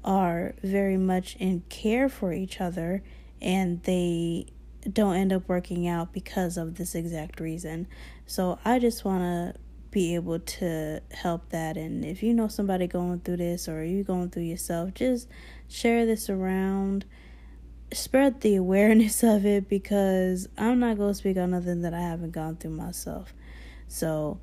are 0.07 0.55
very 0.63 0.97
much 0.97 1.37
in 1.37 1.63
care 1.69 2.09
for 2.09 2.33
each 2.33 2.61
other 2.61 3.03
and 3.43 3.83
they 3.83 4.47
don't 4.91 5.17
end 5.17 5.33
up 5.33 5.49
working 5.49 5.89
out 5.89 6.13
because 6.13 6.57
of 6.57 6.77
this 6.77 6.95
exact 6.95 7.41
reason. 7.41 7.89
So 8.25 8.59
I 8.65 8.79
just 8.79 9.05
want 9.05 9.23
to 9.23 9.61
be 9.91 10.15
able 10.15 10.39
to 10.39 11.01
help 11.11 11.49
that 11.51 11.77
and 11.77 12.05
if 12.05 12.23
you 12.23 12.35
know 12.35 12.49
somebody 12.49 12.87
going 12.87 13.21
through 13.21 13.39
this 13.39 13.69
or 13.69 13.85
you 13.85 14.05
going 14.05 14.31
through 14.31 14.43
yourself, 14.43 14.95
just 14.95 15.29
share 15.69 16.07
this 16.07 16.31
around. 16.31 17.05
Spread 17.93 18.41
the 18.43 18.57
awareness 18.57 19.23
of 19.25 19.45
it 19.45 19.69
because 19.69 20.49
I'm 20.57 20.79
not 20.79 20.99
going 20.99 21.11
to 21.11 21.15
speak 21.15 21.37
on 21.37 21.51
nothing 21.51 21.83
that 21.83 21.95
I 21.95 22.01
haven't 22.01 22.33
gone 22.33 22.57
through 22.57 22.73
myself. 22.73 23.35
So 23.89 24.39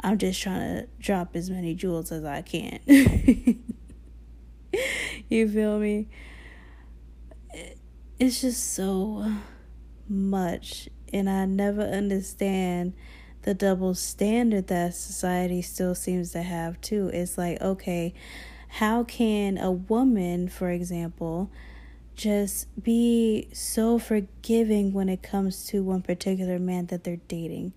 I'm 0.00 0.18
just 0.18 0.40
trying 0.40 0.82
to 0.82 0.88
drop 1.00 1.34
as 1.34 1.50
many 1.50 1.74
jewels 1.74 2.12
as 2.12 2.24
I 2.24 2.42
can. 2.42 2.80
you 5.28 5.48
feel 5.48 5.78
me? 5.78 6.08
It's 8.18 8.40
just 8.40 8.74
so 8.74 9.30
much, 10.08 10.88
and 11.12 11.28
I 11.28 11.44
never 11.44 11.82
understand 11.82 12.94
the 13.42 13.54
double 13.54 13.94
standard 13.94 14.68
that 14.68 14.94
society 14.94 15.62
still 15.62 15.94
seems 15.94 16.32
to 16.32 16.42
have, 16.42 16.80
too. 16.80 17.10
It's 17.12 17.36
like, 17.36 17.60
okay, 17.60 18.14
how 18.68 19.04
can 19.04 19.58
a 19.58 19.70
woman, 19.70 20.48
for 20.48 20.70
example, 20.70 21.50
just 22.14 22.82
be 22.82 23.48
so 23.52 23.98
forgiving 23.98 24.92
when 24.92 25.08
it 25.08 25.22
comes 25.22 25.66
to 25.66 25.82
one 25.82 26.02
particular 26.02 26.58
man 26.58 26.86
that 26.86 27.04
they're 27.04 27.20
dating? 27.28 27.72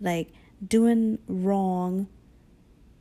Like, 0.00 0.32
doing 0.66 1.18
wrong 1.28 2.08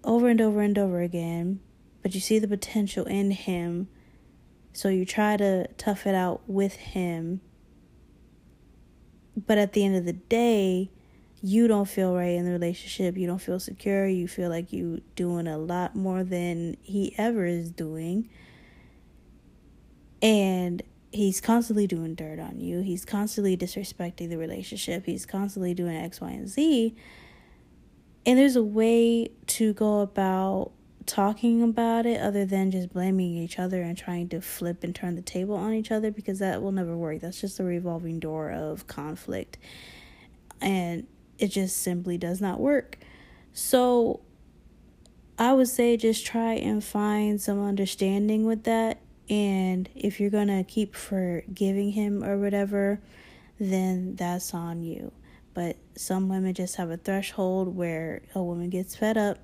over 0.04 0.28
and 0.28 0.42
over 0.42 0.62
and 0.62 0.78
over 0.78 1.02
again 1.02 1.60
but 2.04 2.14
you 2.14 2.20
see 2.20 2.38
the 2.38 2.48
potential 2.48 3.06
in 3.06 3.32
him. 3.32 3.88
So 4.74 4.90
you 4.90 5.06
try 5.06 5.38
to 5.38 5.68
tough 5.78 6.06
it 6.06 6.16
out 6.16 6.42
with 6.48 6.74
him 6.76 7.42
but 9.36 9.58
at 9.58 9.74
the 9.74 9.84
end 9.84 9.96
of 9.96 10.06
the 10.06 10.14
day, 10.14 10.92
you 11.42 11.68
don't 11.68 11.88
feel 11.88 12.16
right 12.16 12.30
in 12.30 12.46
the 12.46 12.52
relationship. 12.52 13.18
You 13.18 13.28
don't 13.28 13.40
feel 13.42 13.60
secure. 13.60 14.08
You 14.08 14.28
feel 14.28 14.50
like 14.50 14.72
you're 14.72 15.00
doing 15.16 15.48
a 15.48 15.58
lot 15.58 15.96
more 15.96 16.24
than 16.24 16.78
he 16.82 17.14
ever 17.18 17.46
is 17.46 17.72
doing. 17.72 18.30
And 20.22 20.82
he's 21.12 21.42
constantly 21.42 21.86
doing 21.88 22.16
dirt 22.16 22.40
on 22.40 22.60
you. 22.60 22.82
He's 22.82 23.04
constantly 23.04 23.58
disrespecting 23.58 24.30
the 24.30 24.38
relationship. 24.38 25.06
He's 25.06 25.26
constantly 25.26 25.74
doing 25.74 25.96
X, 25.96 26.22
Y, 26.22 26.30
and 26.30 26.48
Z. 26.48 26.96
And 28.26 28.40
there's 28.40 28.56
a 28.56 28.64
way 28.64 29.30
to 29.48 29.74
go 29.74 30.00
about 30.00 30.72
talking 31.06 31.62
about 31.62 32.06
it 32.06 32.20
other 32.20 32.46
than 32.46 32.72
just 32.72 32.94
blaming 32.94 33.36
each 33.36 33.60
other 33.60 33.82
and 33.82 33.98
trying 33.98 34.30
to 34.30 34.42
flip 34.42 34.84
and 34.84 34.94
turn 34.94 35.16
the 35.16 35.22
table 35.22 35.56
on 35.56 35.74
each 35.74 35.92
other 35.92 36.12
because 36.12 36.40
that 36.40 36.62
will 36.62 36.72
never 36.72 36.96
work. 36.96 37.22
That's 37.22 37.42
just 37.42 37.60
a 37.60 37.64
revolving 37.64 38.20
door 38.20 38.52
of 38.52 38.88
conflict. 38.88 39.58
And 40.62 41.08
it 41.38 41.48
just 41.50 41.78
simply 41.78 42.18
does 42.18 42.42
not 42.42 42.60
work. 42.60 42.98
So 43.54 44.22
I 45.38 45.54
would 45.54 45.68
say 45.68 45.98
just 45.98 46.26
try 46.26 46.54
and 46.54 46.84
find 46.84 47.42
some 47.42 47.64
understanding 47.64 48.46
with 48.46 48.64
that. 48.64 49.00
And 49.30 49.90
if 49.96 50.20
you're 50.20 50.30
going 50.30 50.48
to 50.48 50.64
keep 50.64 50.96
forgiving 50.96 51.92
him 51.92 52.24
or 52.24 52.38
whatever, 52.38 53.02
then 53.60 54.16
that's 54.16 54.54
on 54.54 54.84
you. 54.84 55.12
But 55.54 55.78
some 55.96 56.30
women 56.30 56.54
just 56.54 56.76
have 56.78 56.90
a 56.90 56.98
threshold 56.98 57.76
where 57.76 58.22
a 58.34 58.42
woman 58.42 58.70
gets 58.70 58.96
fed 58.96 59.18
up 59.18 59.40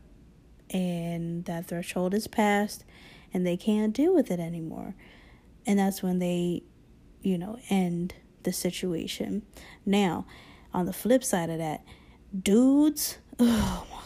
and 0.70 1.46
that 1.46 1.68
threshold 1.68 2.14
is 2.14 2.28
passed 2.28 2.86
and 3.34 3.46
they 3.46 3.58
can't 3.58 3.94
deal 3.94 4.14
with 4.14 4.32
it 4.32 4.40
anymore. 4.40 4.96
And 5.66 5.80
that's 5.80 6.02
when 6.02 6.20
they, 6.20 6.64
you 7.22 7.38
know, 7.38 7.60
end 7.70 8.16
the 8.44 8.54
situation. 8.54 9.44
Now, 9.86 10.26
on 10.74 10.86
the 10.86 10.94
flip 10.94 11.24
side 11.24 11.50
of 11.50 11.58
that, 11.60 11.84
dudes, 12.38 13.18
oh 13.40 13.86
my 13.92 14.02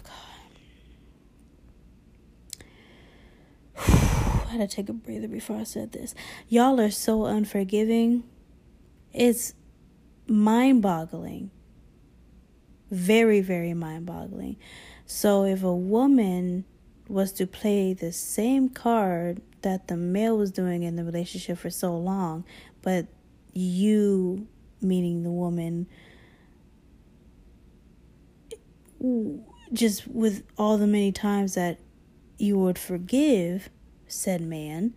god. 3.86 3.94
I 4.50 4.58
had 4.58 4.70
to 4.70 4.76
take 4.76 4.90
a 4.90 4.94
breather 4.94 5.28
before 5.28 5.58
I 5.58 5.64
said 5.64 5.92
this. 5.92 6.14
Y'all 6.48 6.80
are 6.80 6.92
so 6.92 7.26
unforgiving. 7.26 8.24
It's 9.14 9.54
mind 10.28 10.82
boggling. 10.82 11.52
Very, 12.92 13.42
very 13.42 13.74
mind 13.74 14.06
boggling. 14.06 14.58
So 15.16 15.46
if 15.46 15.64
a 15.64 15.74
woman 15.74 16.66
was 17.08 17.32
to 17.34 17.46
play 17.46 17.94
the 17.94 18.12
same 18.12 18.68
card 18.68 19.44
that 19.62 19.88
the 19.88 19.96
male 19.96 20.36
was 20.36 20.50
doing 20.50 20.82
in 20.82 20.96
the 20.96 21.04
relationship 21.04 21.60
for 21.60 21.70
so 21.70 21.96
long, 21.96 22.44
but 22.82 23.06
you, 23.54 24.48
meaning 24.82 25.22
the 25.22 25.30
woman, 25.30 25.86
just 29.72 30.08
with 30.08 30.42
all 30.58 30.80
the 30.80 30.88
many 30.88 31.12
times 31.12 31.54
that 31.54 31.78
you 32.40 32.58
would 32.58 32.80
forgive 32.80 33.70
said 34.08 34.42
man, 34.42 34.96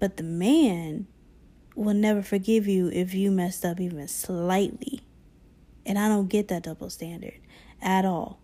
but 0.00 0.16
the 0.16 0.24
man 0.24 1.06
will 1.76 1.94
never 1.94 2.22
forgive 2.22 2.66
you 2.66 2.88
if 2.88 3.14
you 3.14 3.30
messed 3.30 3.64
up 3.64 3.78
even 3.78 4.08
slightly. 4.08 5.00
And 5.86 5.96
I 5.96 6.08
don't 6.08 6.28
get 6.28 6.48
that 6.48 6.64
double 6.64 6.90
standard 6.90 7.38
at 7.80 8.04
all. 8.04 8.40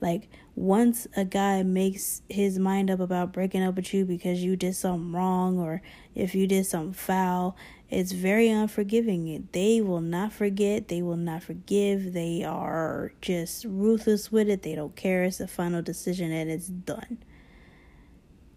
Like, 0.00 0.28
once 0.54 1.06
a 1.16 1.24
guy 1.24 1.62
makes 1.62 2.22
his 2.28 2.58
mind 2.58 2.90
up 2.90 3.00
about 3.00 3.32
breaking 3.32 3.62
up 3.62 3.76
with 3.76 3.92
you 3.92 4.04
because 4.04 4.42
you 4.42 4.56
did 4.56 4.76
something 4.76 5.12
wrong 5.12 5.58
or 5.58 5.82
if 6.14 6.34
you 6.34 6.46
did 6.46 6.66
something 6.66 6.92
foul, 6.92 7.56
it's 7.90 8.12
very 8.12 8.48
unforgiving. 8.48 9.48
They 9.52 9.80
will 9.80 10.00
not 10.00 10.32
forget, 10.32 10.88
they 10.88 11.02
will 11.02 11.16
not 11.16 11.42
forgive. 11.42 12.12
They 12.12 12.44
are 12.44 13.12
just 13.20 13.64
ruthless 13.64 14.30
with 14.30 14.48
it. 14.48 14.62
They 14.62 14.74
don't 14.74 14.96
care. 14.96 15.24
It's 15.24 15.40
a 15.40 15.46
final 15.46 15.82
decision 15.82 16.32
and 16.32 16.50
it's 16.50 16.68
done. 16.68 17.18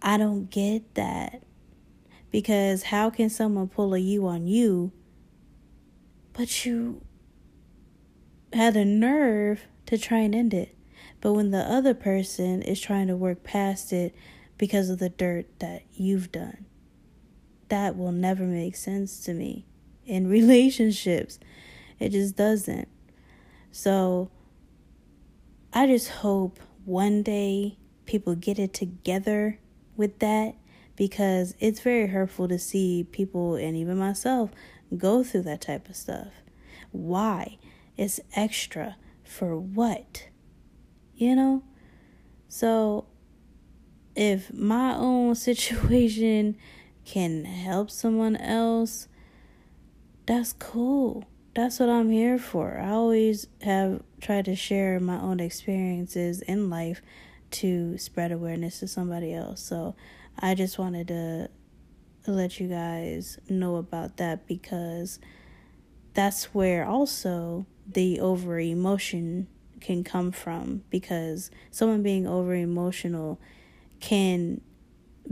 I 0.00 0.16
don't 0.16 0.50
get 0.50 0.94
that. 0.94 1.42
Because 2.30 2.84
how 2.84 3.10
can 3.10 3.30
someone 3.30 3.68
pull 3.68 3.94
a 3.94 3.98
you 3.98 4.26
on 4.26 4.46
you, 4.46 4.92
but 6.34 6.66
you 6.66 7.02
had 8.52 8.74
the 8.74 8.84
nerve 8.84 9.62
to 9.86 9.96
try 9.96 10.18
and 10.18 10.34
end 10.34 10.52
it? 10.52 10.77
But 11.20 11.32
when 11.32 11.50
the 11.50 11.58
other 11.58 11.94
person 11.94 12.62
is 12.62 12.80
trying 12.80 13.08
to 13.08 13.16
work 13.16 13.42
past 13.42 13.92
it 13.92 14.14
because 14.56 14.88
of 14.90 14.98
the 14.98 15.08
dirt 15.08 15.46
that 15.58 15.82
you've 15.92 16.30
done, 16.30 16.66
that 17.68 17.96
will 17.96 18.12
never 18.12 18.44
make 18.44 18.76
sense 18.76 19.20
to 19.24 19.34
me 19.34 19.66
in 20.06 20.26
relationships. 20.30 21.38
It 21.98 22.10
just 22.10 22.36
doesn't. 22.36 22.88
So 23.72 24.30
I 25.72 25.86
just 25.86 26.08
hope 26.08 26.60
one 26.84 27.22
day 27.22 27.76
people 28.06 28.34
get 28.34 28.58
it 28.58 28.72
together 28.72 29.58
with 29.96 30.18
that 30.20 30.54
because 30.96 31.54
it's 31.60 31.80
very 31.80 32.06
hurtful 32.06 32.48
to 32.48 32.58
see 32.58 33.06
people 33.12 33.54
and 33.54 33.76
even 33.76 33.98
myself 33.98 34.50
go 34.96 35.22
through 35.22 35.42
that 35.42 35.60
type 35.60 35.88
of 35.88 35.96
stuff. 35.96 36.28
Why? 36.90 37.58
It's 37.96 38.20
extra. 38.34 38.96
For 39.22 39.58
what? 39.58 40.28
You 41.18 41.36
know? 41.36 41.62
So 42.48 43.06
if 44.16 44.52
my 44.52 44.94
own 44.94 45.34
situation 45.34 46.56
can 47.04 47.44
help 47.44 47.90
someone 47.90 48.36
else, 48.36 49.08
that's 50.26 50.52
cool. 50.54 51.24
That's 51.54 51.80
what 51.80 51.88
I'm 51.88 52.10
here 52.10 52.38
for. 52.38 52.78
I 52.78 52.90
always 52.90 53.48
have 53.62 54.02
tried 54.20 54.44
to 54.44 54.54
share 54.54 55.00
my 55.00 55.20
own 55.20 55.40
experiences 55.40 56.40
in 56.42 56.70
life 56.70 57.02
to 57.50 57.98
spread 57.98 58.30
awareness 58.30 58.80
to 58.80 58.88
somebody 58.88 59.34
else. 59.34 59.60
So 59.62 59.96
I 60.38 60.54
just 60.54 60.78
wanted 60.78 61.08
to 61.08 61.50
let 62.26 62.60
you 62.60 62.68
guys 62.68 63.38
know 63.48 63.76
about 63.76 64.18
that 64.18 64.46
because 64.46 65.18
that's 66.14 66.54
where 66.54 66.84
also 66.84 67.66
the 67.86 68.20
over 68.20 68.60
emotion 68.60 69.48
can 69.80 70.04
come 70.04 70.32
from 70.32 70.82
because 70.90 71.50
someone 71.70 72.02
being 72.02 72.26
over 72.26 72.54
emotional 72.54 73.40
can 74.00 74.60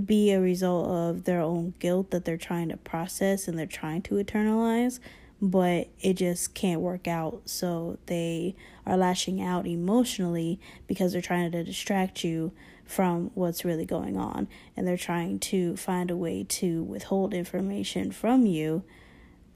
be 0.04 0.30
a 0.30 0.40
result 0.40 0.88
of 0.88 1.24
their 1.24 1.40
own 1.40 1.74
guilt 1.78 2.10
that 2.10 2.24
they're 2.24 2.36
trying 2.36 2.68
to 2.68 2.76
process 2.76 3.48
and 3.48 3.58
they're 3.58 3.66
trying 3.66 4.02
to 4.02 4.14
internalize, 4.14 5.00
but 5.40 5.88
it 6.00 6.14
just 6.14 6.54
can't 6.54 6.80
work 6.80 7.08
out. 7.08 7.42
So 7.46 7.98
they 8.06 8.54
are 8.84 8.96
lashing 8.96 9.40
out 9.40 9.66
emotionally 9.66 10.60
because 10.86 11.12
they're 11.12 11.22
trying 11.22 11.50
to 11.50 11.64
distract 11.64 12.24
you 12.24 12.52
from 12.84 13.30
what's 13.34 13.64
really 13.64 13.86
going 13.86 14.16
on. 14.16 14.48
And 14.76 14.86
they're 14.86 14.96
trying 14.96 15.38
to 15.40 15.76
find 15.76 16.10
a 16.10 16.16
way 16.16 16.44
to 16.44 16.82
withhold 16.82 17.34
information 17.34 18.12
from 18.12 18.46
you 18.46 18.84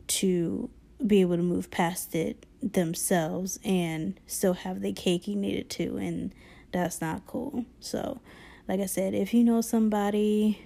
to 0.09 0.71
be 1.07 1.21
able 1.21 1.37
to 1.37 1.43
move 1.43 1.71
past 1.71 2.15
it 2.15 2.45
themselves 2.63 3.59
and 3.65 4.19
still 4.27 4.55
have 4.55 4.81
the 4.81 4.93
cake 4.93 5.27
you 5.27 5.37
needed 5.37 5.71
to. 5.71 5.97
And 5.97 6.35
that's 6.73 7.01
not 7.01 7.27
cool. 7.27 7.65
So, 7.81 8.21
like 8.69 8.81
I 8.81 8.87
said, 8.87 9.15
if 9.15 9.35
you 9.35 9.45
know 9.45 9.61
somebody 9.61 10.63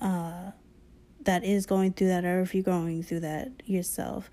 uh, 0.00 0.52
that 1.22 1.44
is 1.44 1.66
going 1.66 1.92
through 1.92 2.08
that, 2.08 2.24
or 2.24 2.40
if 2.40 2.54
you're 2.54 2.62
going 2.62 3.02
through 3.02 3.20
that 3.20 3.50
yourself, 3.64 4.30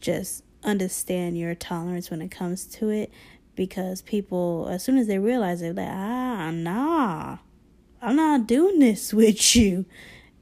just 0.00 0.44
understand 0.62 1.38
your 1.38 1.54
tolerance 1.54 2.10
when 2.10 2.22
it 2.22 2.30
comes 2.30 2.66
to 2.66 2.88
it 2.90 3.12
because 3.56 4.02
people, 4.02 4.68
as 4.70 4.82
soon 4.82 4.98
as 4.98 5.06
they 5.06 5.18
realize 5.18 5.62
it, 5.62 5.76
like, 5.76 5.88
ah, 5.88 6.50
nah, 6.50 7.38
I'm 8.02 8.16
not 8.16 8.46
doing 8.46 8.78
this 8.78 9.12
with 9.14 9.56
you, 9.56 9.86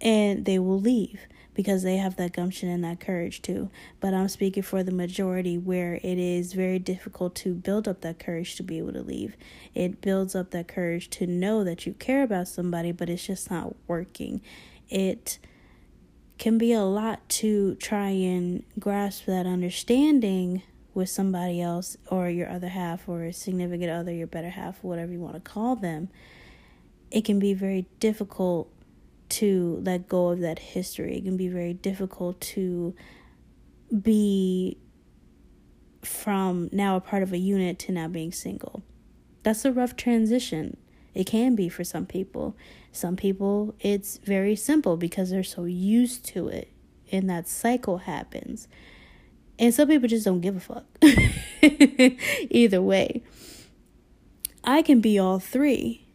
and 0.00 0.44
they 0.44 0.58
will 0.58 0.80
leave 0.80 1.20
because 1.54 1.82
they 1.82 1.96
have 1.96 2.16
that 2.16 2.32
gumption 2.32 2.68
and 2.68 2.82
that 2.84 3.00
courage 3.00 3.42
too. 3.42 3.70
But 4.00 4.14
I'm 4.14 4.28
speaking 4.28 4.62
for 4.62 4.82
the 4.82 4.92
majority 4.92 5.58
where 5.58 5.94
it 5.94 6.18
is 6.18 6.54
very 6.54 6.78
difficult 6.78 7.34
to 7.36 7.54
build 7.54 7.86
up 7.86 8.00
that 8.00 8.18
courage 8.18 8.56
to 8.56 8.62
be 8.62 8.78
able 8.78 8.92
to 8.94 9.02
leave. 9.02 9.36
It 9.74 10.00
builds 10.00 10.34
up 10.34 10.50
that 10.52 10.68
courage 10.68 11.10
to 11.10 11.26
know 11.26 11.64
that 11.64 11.86
you 11.86 11.92
care 11.94 12.22
about 12.22 12.48
somebody, 12.48 12.92
but 12.92 13.10
it's 13.10 13.26
just 13.26 13.50
not 13.50 13.74
working. 13.86 14.40
It 14.88 15.38
can 16.38 16.58
be 16.58 16.72
a 16.72 16.82
lot 16.82 17.28
to 17.28 17.74
try 17.76 18.08
and 18.08 18.64
grasp 18.78 19.26
that 19.26 19.46
understanding 19.46 20.62
with 20.94 21.08
somebody 21.08 21.60
else 21.60 21.96
or 22.10 22.28
your 22.28 22.48
other 22.48 22.68
half 22.68 23.08
or 23.08 23.24
a 23.24 23.32
significant 23.32 23.90
other, 23.90 24.12
your 24.12 24.26
better 24.26 24.50
half, 24.50 24.82
whatever 24.82 25.12
you 25.12 25.20
want 25.20 25.34
to 25.34 25.40
call 25.40 25.76
them. 25.76 26.08
It 27.10 27.24
can 27.24 27.38
be 27.38 27.54
very 27.54 27.86
difficult 28.00 28.71
to 29.32 29.80
let 29.84 30.08
go 30.08 30.28
of 30.28 30.40
that 30.40 30.58
history. 30.58 31.16
It 31.16 31.24
can 31.24 31.36
be 31.36 31.48
very 31.48 31.74
difficult 31.74 32.40
to 32.40 32.94
be 34.00 34.78
from 36.02 36.68
now 36.72 36.96
a 36.96 37.00
part 37.00 37.22
of 37.22 37.32
a 37.32 37.38
unit 37.38 37.78
to 37.80 37.92
now 37.92 38.08
being 38.08 38.32
single. 38.32 38.82
That's 39.42 39.64
a 39.64 39.72
rough 39.72 39.96
transition. 39.96 40.76
It 41.14 41.26
can 41.26 41.54
be 41.54 41.68
for 41.68 41.84
some 41.84 42.06
people. 42.06 42.56
Some 42.90 43.16
people, 43.16 43.74
it's 43.80 44.18
very 44.18 44.56
simple 44.56 44.96
because 44.96 45.30
they're 45.30 45.42
so 45.42 45.64
used 45.64 46.24
to 46.26 46.48
it 46.48 46.72
and 47.12 47.28
that 47.28 47.46
cycle 47.46 47.98
happens. 47.98 48.66
And 49.58 49.72
some 49.72 49.86
people 49.88 50.08
just 50.08 50.24
don't 50.24 50.40
give 50.40 50.56
a 50.56 50.60
fuck. 50.60 50.86
Either 52.50 52.80
way, 52.80 53.22
I 54.64 54.82
can 54.82 55.00
be 55.00 55.18
all 55.18 55.38
three. 55.38 56.06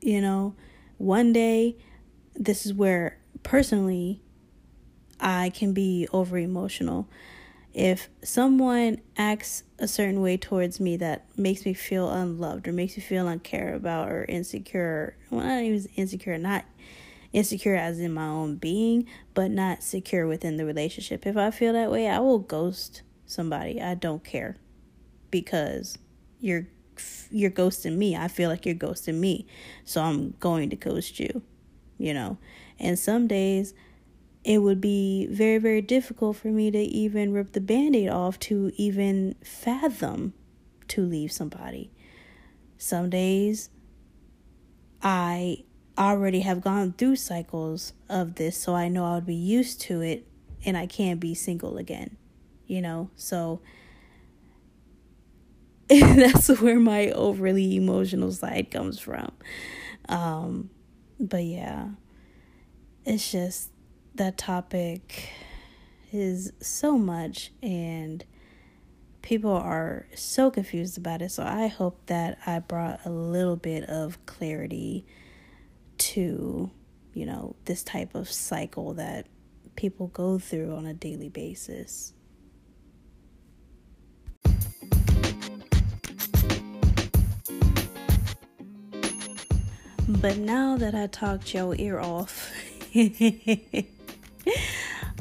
You 0.00 0.22
know, 0.22 0.54
one 0.96 1.32
day, 1.32 1.76
this 2.40 2.64
is 2.64 2.72
where 2.72 3.18
personally 3.42 4.22
I 5.20 5.50
can 5.50 5.72
be 5.74 6.08
over 6.12 6.38
emotional. 6.38 7.06
If 7.72 8.08
someone 8.24 9.00
acts 9.16 9.62
a 9.78 9.86
certain 9.86 10.22
way 10.22 10.36
towards 10.36 10.80
me 10.80 10.96
that 10.96 11.26
makes 11.36 11.64
me 11.64 11.74
feel 11.74 12.10
unloved 12.10 12.66
or 12.66 12.72
makes 12.72 12.96
me 12.96 13.02
feel 13.02 13.28
uncared 13.28 13.74
about 13.74 14.10
or 14.10 14.24
insecure, 14.24 15.16
well, 15.30 15.46
not 15.46 15.62
even 15.62 15.88
insecure, 15.94 16.36
not 16.36 16.64
insecure 17.32 17.76
as 17.76 18.00
in 18.00 18.12
my 18.12 18.26
own 18.26 18.56
being, 18.56 19.06
but 19.34 19.50
not 19.50 19.84
secure 19.84 20.26
within 20.26 20.56
the 20.56 20.64
relationship. 20.64 21.26
If 21.26 21.36
I 21.36 21.52
feel 21.52 21.74
that 21.74 21.92
way, 21.92 22.08
I 22.08 22.18
will 22.18 22.40
ghost 22.40 23.02
somebody. 23.26 23.80
I 23.80 23.94
don't 23.94 24.24
care 24.24 24.56
because 25.30 25.98
you're 26.40 26.66
you're 27.30 27.50
ghosting 27.50 27.96
me. 27.96 28.16
I 28.16 28.28
feel 28.28 28.50
like 28.50 28.66
you're 28.66 28.74
ghosting 28.74 29.14
me. 29.14 29.46
So 29.84 30.02
I'm 30.02 30.32
going 30.40 30.70
to 30.70 30.76
ghost 30.76 31.20
you, 31.20 31.42
you 32.00 32.14
know. 32.14 32.38
And 32.78 32.98
some 32.98 33.26
days 33.26 33.74
it 34.42 34.58
would 34.58 34.80
be 34.80 35.26
very 35.26 35.58
very 35.58 35.82
difficult 35.82 36.36
for 36.36 36.48
me 36.48 36.70
to 36.70 36.78
even 36.78 37.32
rip 37.32 37.52
the 37.52 37.60
band-aid 37.60 38.08
off 38.08 38.38
to 38.40 38.72
even 38.76 39.34
fathom 39.44 40.32
to 40.88 41.02
leave 41.02 41.30
somebody. 41.30 41.90
Some 42.78 43.10
days 43.10 43.68
I 45.02 45.64
already 45.98 46.40
have 46.40 46.62
gone 46.62 46.92
through 46.92 47.16
cycles 47.16 47.92
of 48.08 48.36
this, 48.36 48.56
so 48.56 48.74
I 48.74 48.88
know 48.88 49.04
I 49.04 49.16
would 49.16 49.26
be 49.26 49.34
used 49.34 49.80
to 49.82 50.00
it 50.00 50.26
and 50.64 50.76
I 50.76 50.86
can't 50.86 51.20
be 51.20 51.34
single 51.34 51.76
again, 51.76 52.16
you 52.66 52.80
know? 52.80 53.10
So 53.16 53.60
that's 55.88 56.48
where 56.60 56.78
my 56.78 57.10
overly 57.10 57.76
emotional 57.76 58.32
side 58.32 58.70
comes 58.70 58.98
from. 58.98 59.32
Um, 60.08 60.70
but 61.20 61.44
yeah, 61.44 61.88
it's 63.04 63.30
just 63.30 63.70
that 64.14 64.38
topic 64.38 65.30
is 66.12 66.52
so 66.60 66.98
much 66.98 67.52
and 67.62 68.24
people 69.22 69.52
are 69.52 70.06
so 70.14 70.50
confused 70.50 70.98
about 70.98 71.22
it. 71.22 71.30
So 71.30 71.44
I 71.44 71.66
hope 71.66 72.06
that 72.06 72.38
I 72.46 72.58
brought 72.58 73.04
a 73.04 73.10
little 73.10 73.56
bit 73.56 73.84
of 73.88 74.24
clarity 74.26 75.06
to, 75.98 76.70
you 77.12 77.26
know, 77.26 77.54
this 77.66 77.82
type 77.82 78.14
of 78.14 78.30
cycle 78.30 78.94
that 78.94 79.26
people 79.76 80.08
go 80.08 80.38
through 80.38 80.74
on 80.74 80.86
a 80.86 80.94
daily 80.94 81.28
basis. 81.28 82.14
But 90.20 90.36
now 90.36 90.76
that 90.76 90.94
I 90.94 91.06
talked 91.06 91.54
your 91.54 91.74
ear 91.76 91.98
off, 91.98 92.52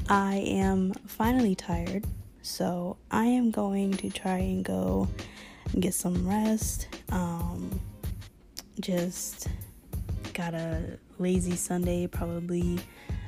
I 0.09 0.35
am 0.35 0.91
finally 1.07 1.55
tired. 1.55 2.03
So 2.41 2.97
I 3.09 3.23
am 3.27 3.49
going 3.49 3.93
to 3.93 4.09
try 4.09 4.39
and 4.39 4.65
go 4.65 5.07
get 5.79 5.93
some 5.93 6.27
rest. 6.27 6.89
Um, 7.13 7.79
just 8.81 9.47
got 10.33 10.53
a 10.53 10.97
lazy 11.17 11.55
Sunday 11.55 12.05
probably 12.05 12.77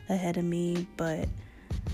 ahead 0.09 0.35
of 0.35 0.43
me, 0.43 0.85
but 0.97 1.29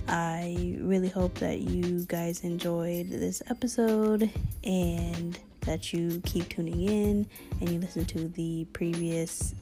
I 0.08 0.76
really 0.80 1.10
hope 1.10 1.36
that 1.36 1.60
you 1.60 2.04
guys 2.06 2.44
enjoyed 2.44 3.12
this 3.12 3.44
episode 3.48 4.32
and 4.64 5.38
that 5.62 5.94
you 5.94 6.20
keep 6.26 6.50
tuning 6.50 6.82
in 6.82 7.28
and 7.62 7.70
you 7.70 7.80
listen 7.80 8.06
to 8.06 8.28
the 8.30 8.66
previous 8.74 9.54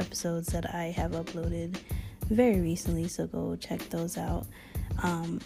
episodes 0.00 0.48
that 0.48 0.74
I 0.74 0.86
have 0.86 1.12
uploaded 1.12 1.76
very 2.30 2.60
recently, 2.60 3.08
so 3.08 3.26
go 3.26 3.56
check 3.56 3.80
those 3.90 4.18
out. 4.18 4.46
Um, 5.02 5.40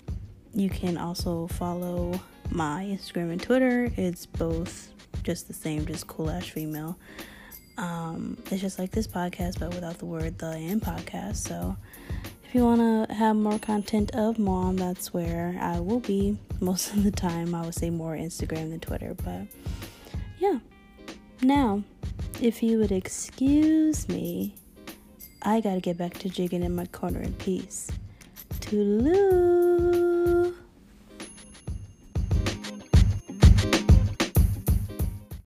you 0.54 0.68
can 0.68 0.96
also 0.96 1.46
follow 1.48 2.20
my 2.50 2.84
Instagram 2.84 3.32
and 3.32 3.42
Twitter. 3.42 3.90
It's 3.96 4.26
both 4.26 4.90
just 5.22 5.48
the 5.48 5.54
same, 5.54 5.86
just 5.86 6.06
cool 6.06 6.30
ash 6.30 6.50
female. 6.50 6.98
Um, 7.78 8.36
it's 8.50 8.60
just 8.60 8.78
like 8.78 8.90
this 8.90 9.06
podcast, 9.06 9.58
but 9.60 9.74
without 9.74 9.98
the 9.98 10.06
word 10.06 10.38
the 10.38 10.50
and 10.50 10.80
podcast. 10.80 11.36
So 11.36 11.76
if 12.44 12.54
you 12.54 12.64
want 12.64 13.08
to 13.08 13.14
have 13.14 13.36
more 13.36 13.58
content 13.58 14.14
of 14.14 14.38
mom, 14.38 14.76
that's 14.76 15.14
where 15.14 15.56
I 15.60 15.80
will 15.80 16.00
be 16.00 16.36
most 16.60 16.92
of 16.92 17.02
the 17.02 17.10
time. 17.10 17.54
I 17.54 17.62
would 17.62 17.74
say 17.74 17.88
more 17.88 18.14
Instagram 18.14 18.70
than 18.70 18.80
Twitter, 18.80 19.14
but 19.24 19.42
yeah. 20.38 20.58
Now, 21.40 21.82
if 22.40 22.62
you 22.62 22.78
would 22.78 22.92
excuse 22.92 24.08
me, 24.08 24.54
I 25.42 25.60
gotta 25.60 25.80
get 25.80 25.98
back 25.98 26.14
to 26.18 26.28
jigging 26.28 26.62
in 26.62 26.74
my 26.74 26.86
corner 26.86 27.20
in 27.20 27.32
peace. 27.34 27.90
Toodaloo! 28.60 30.21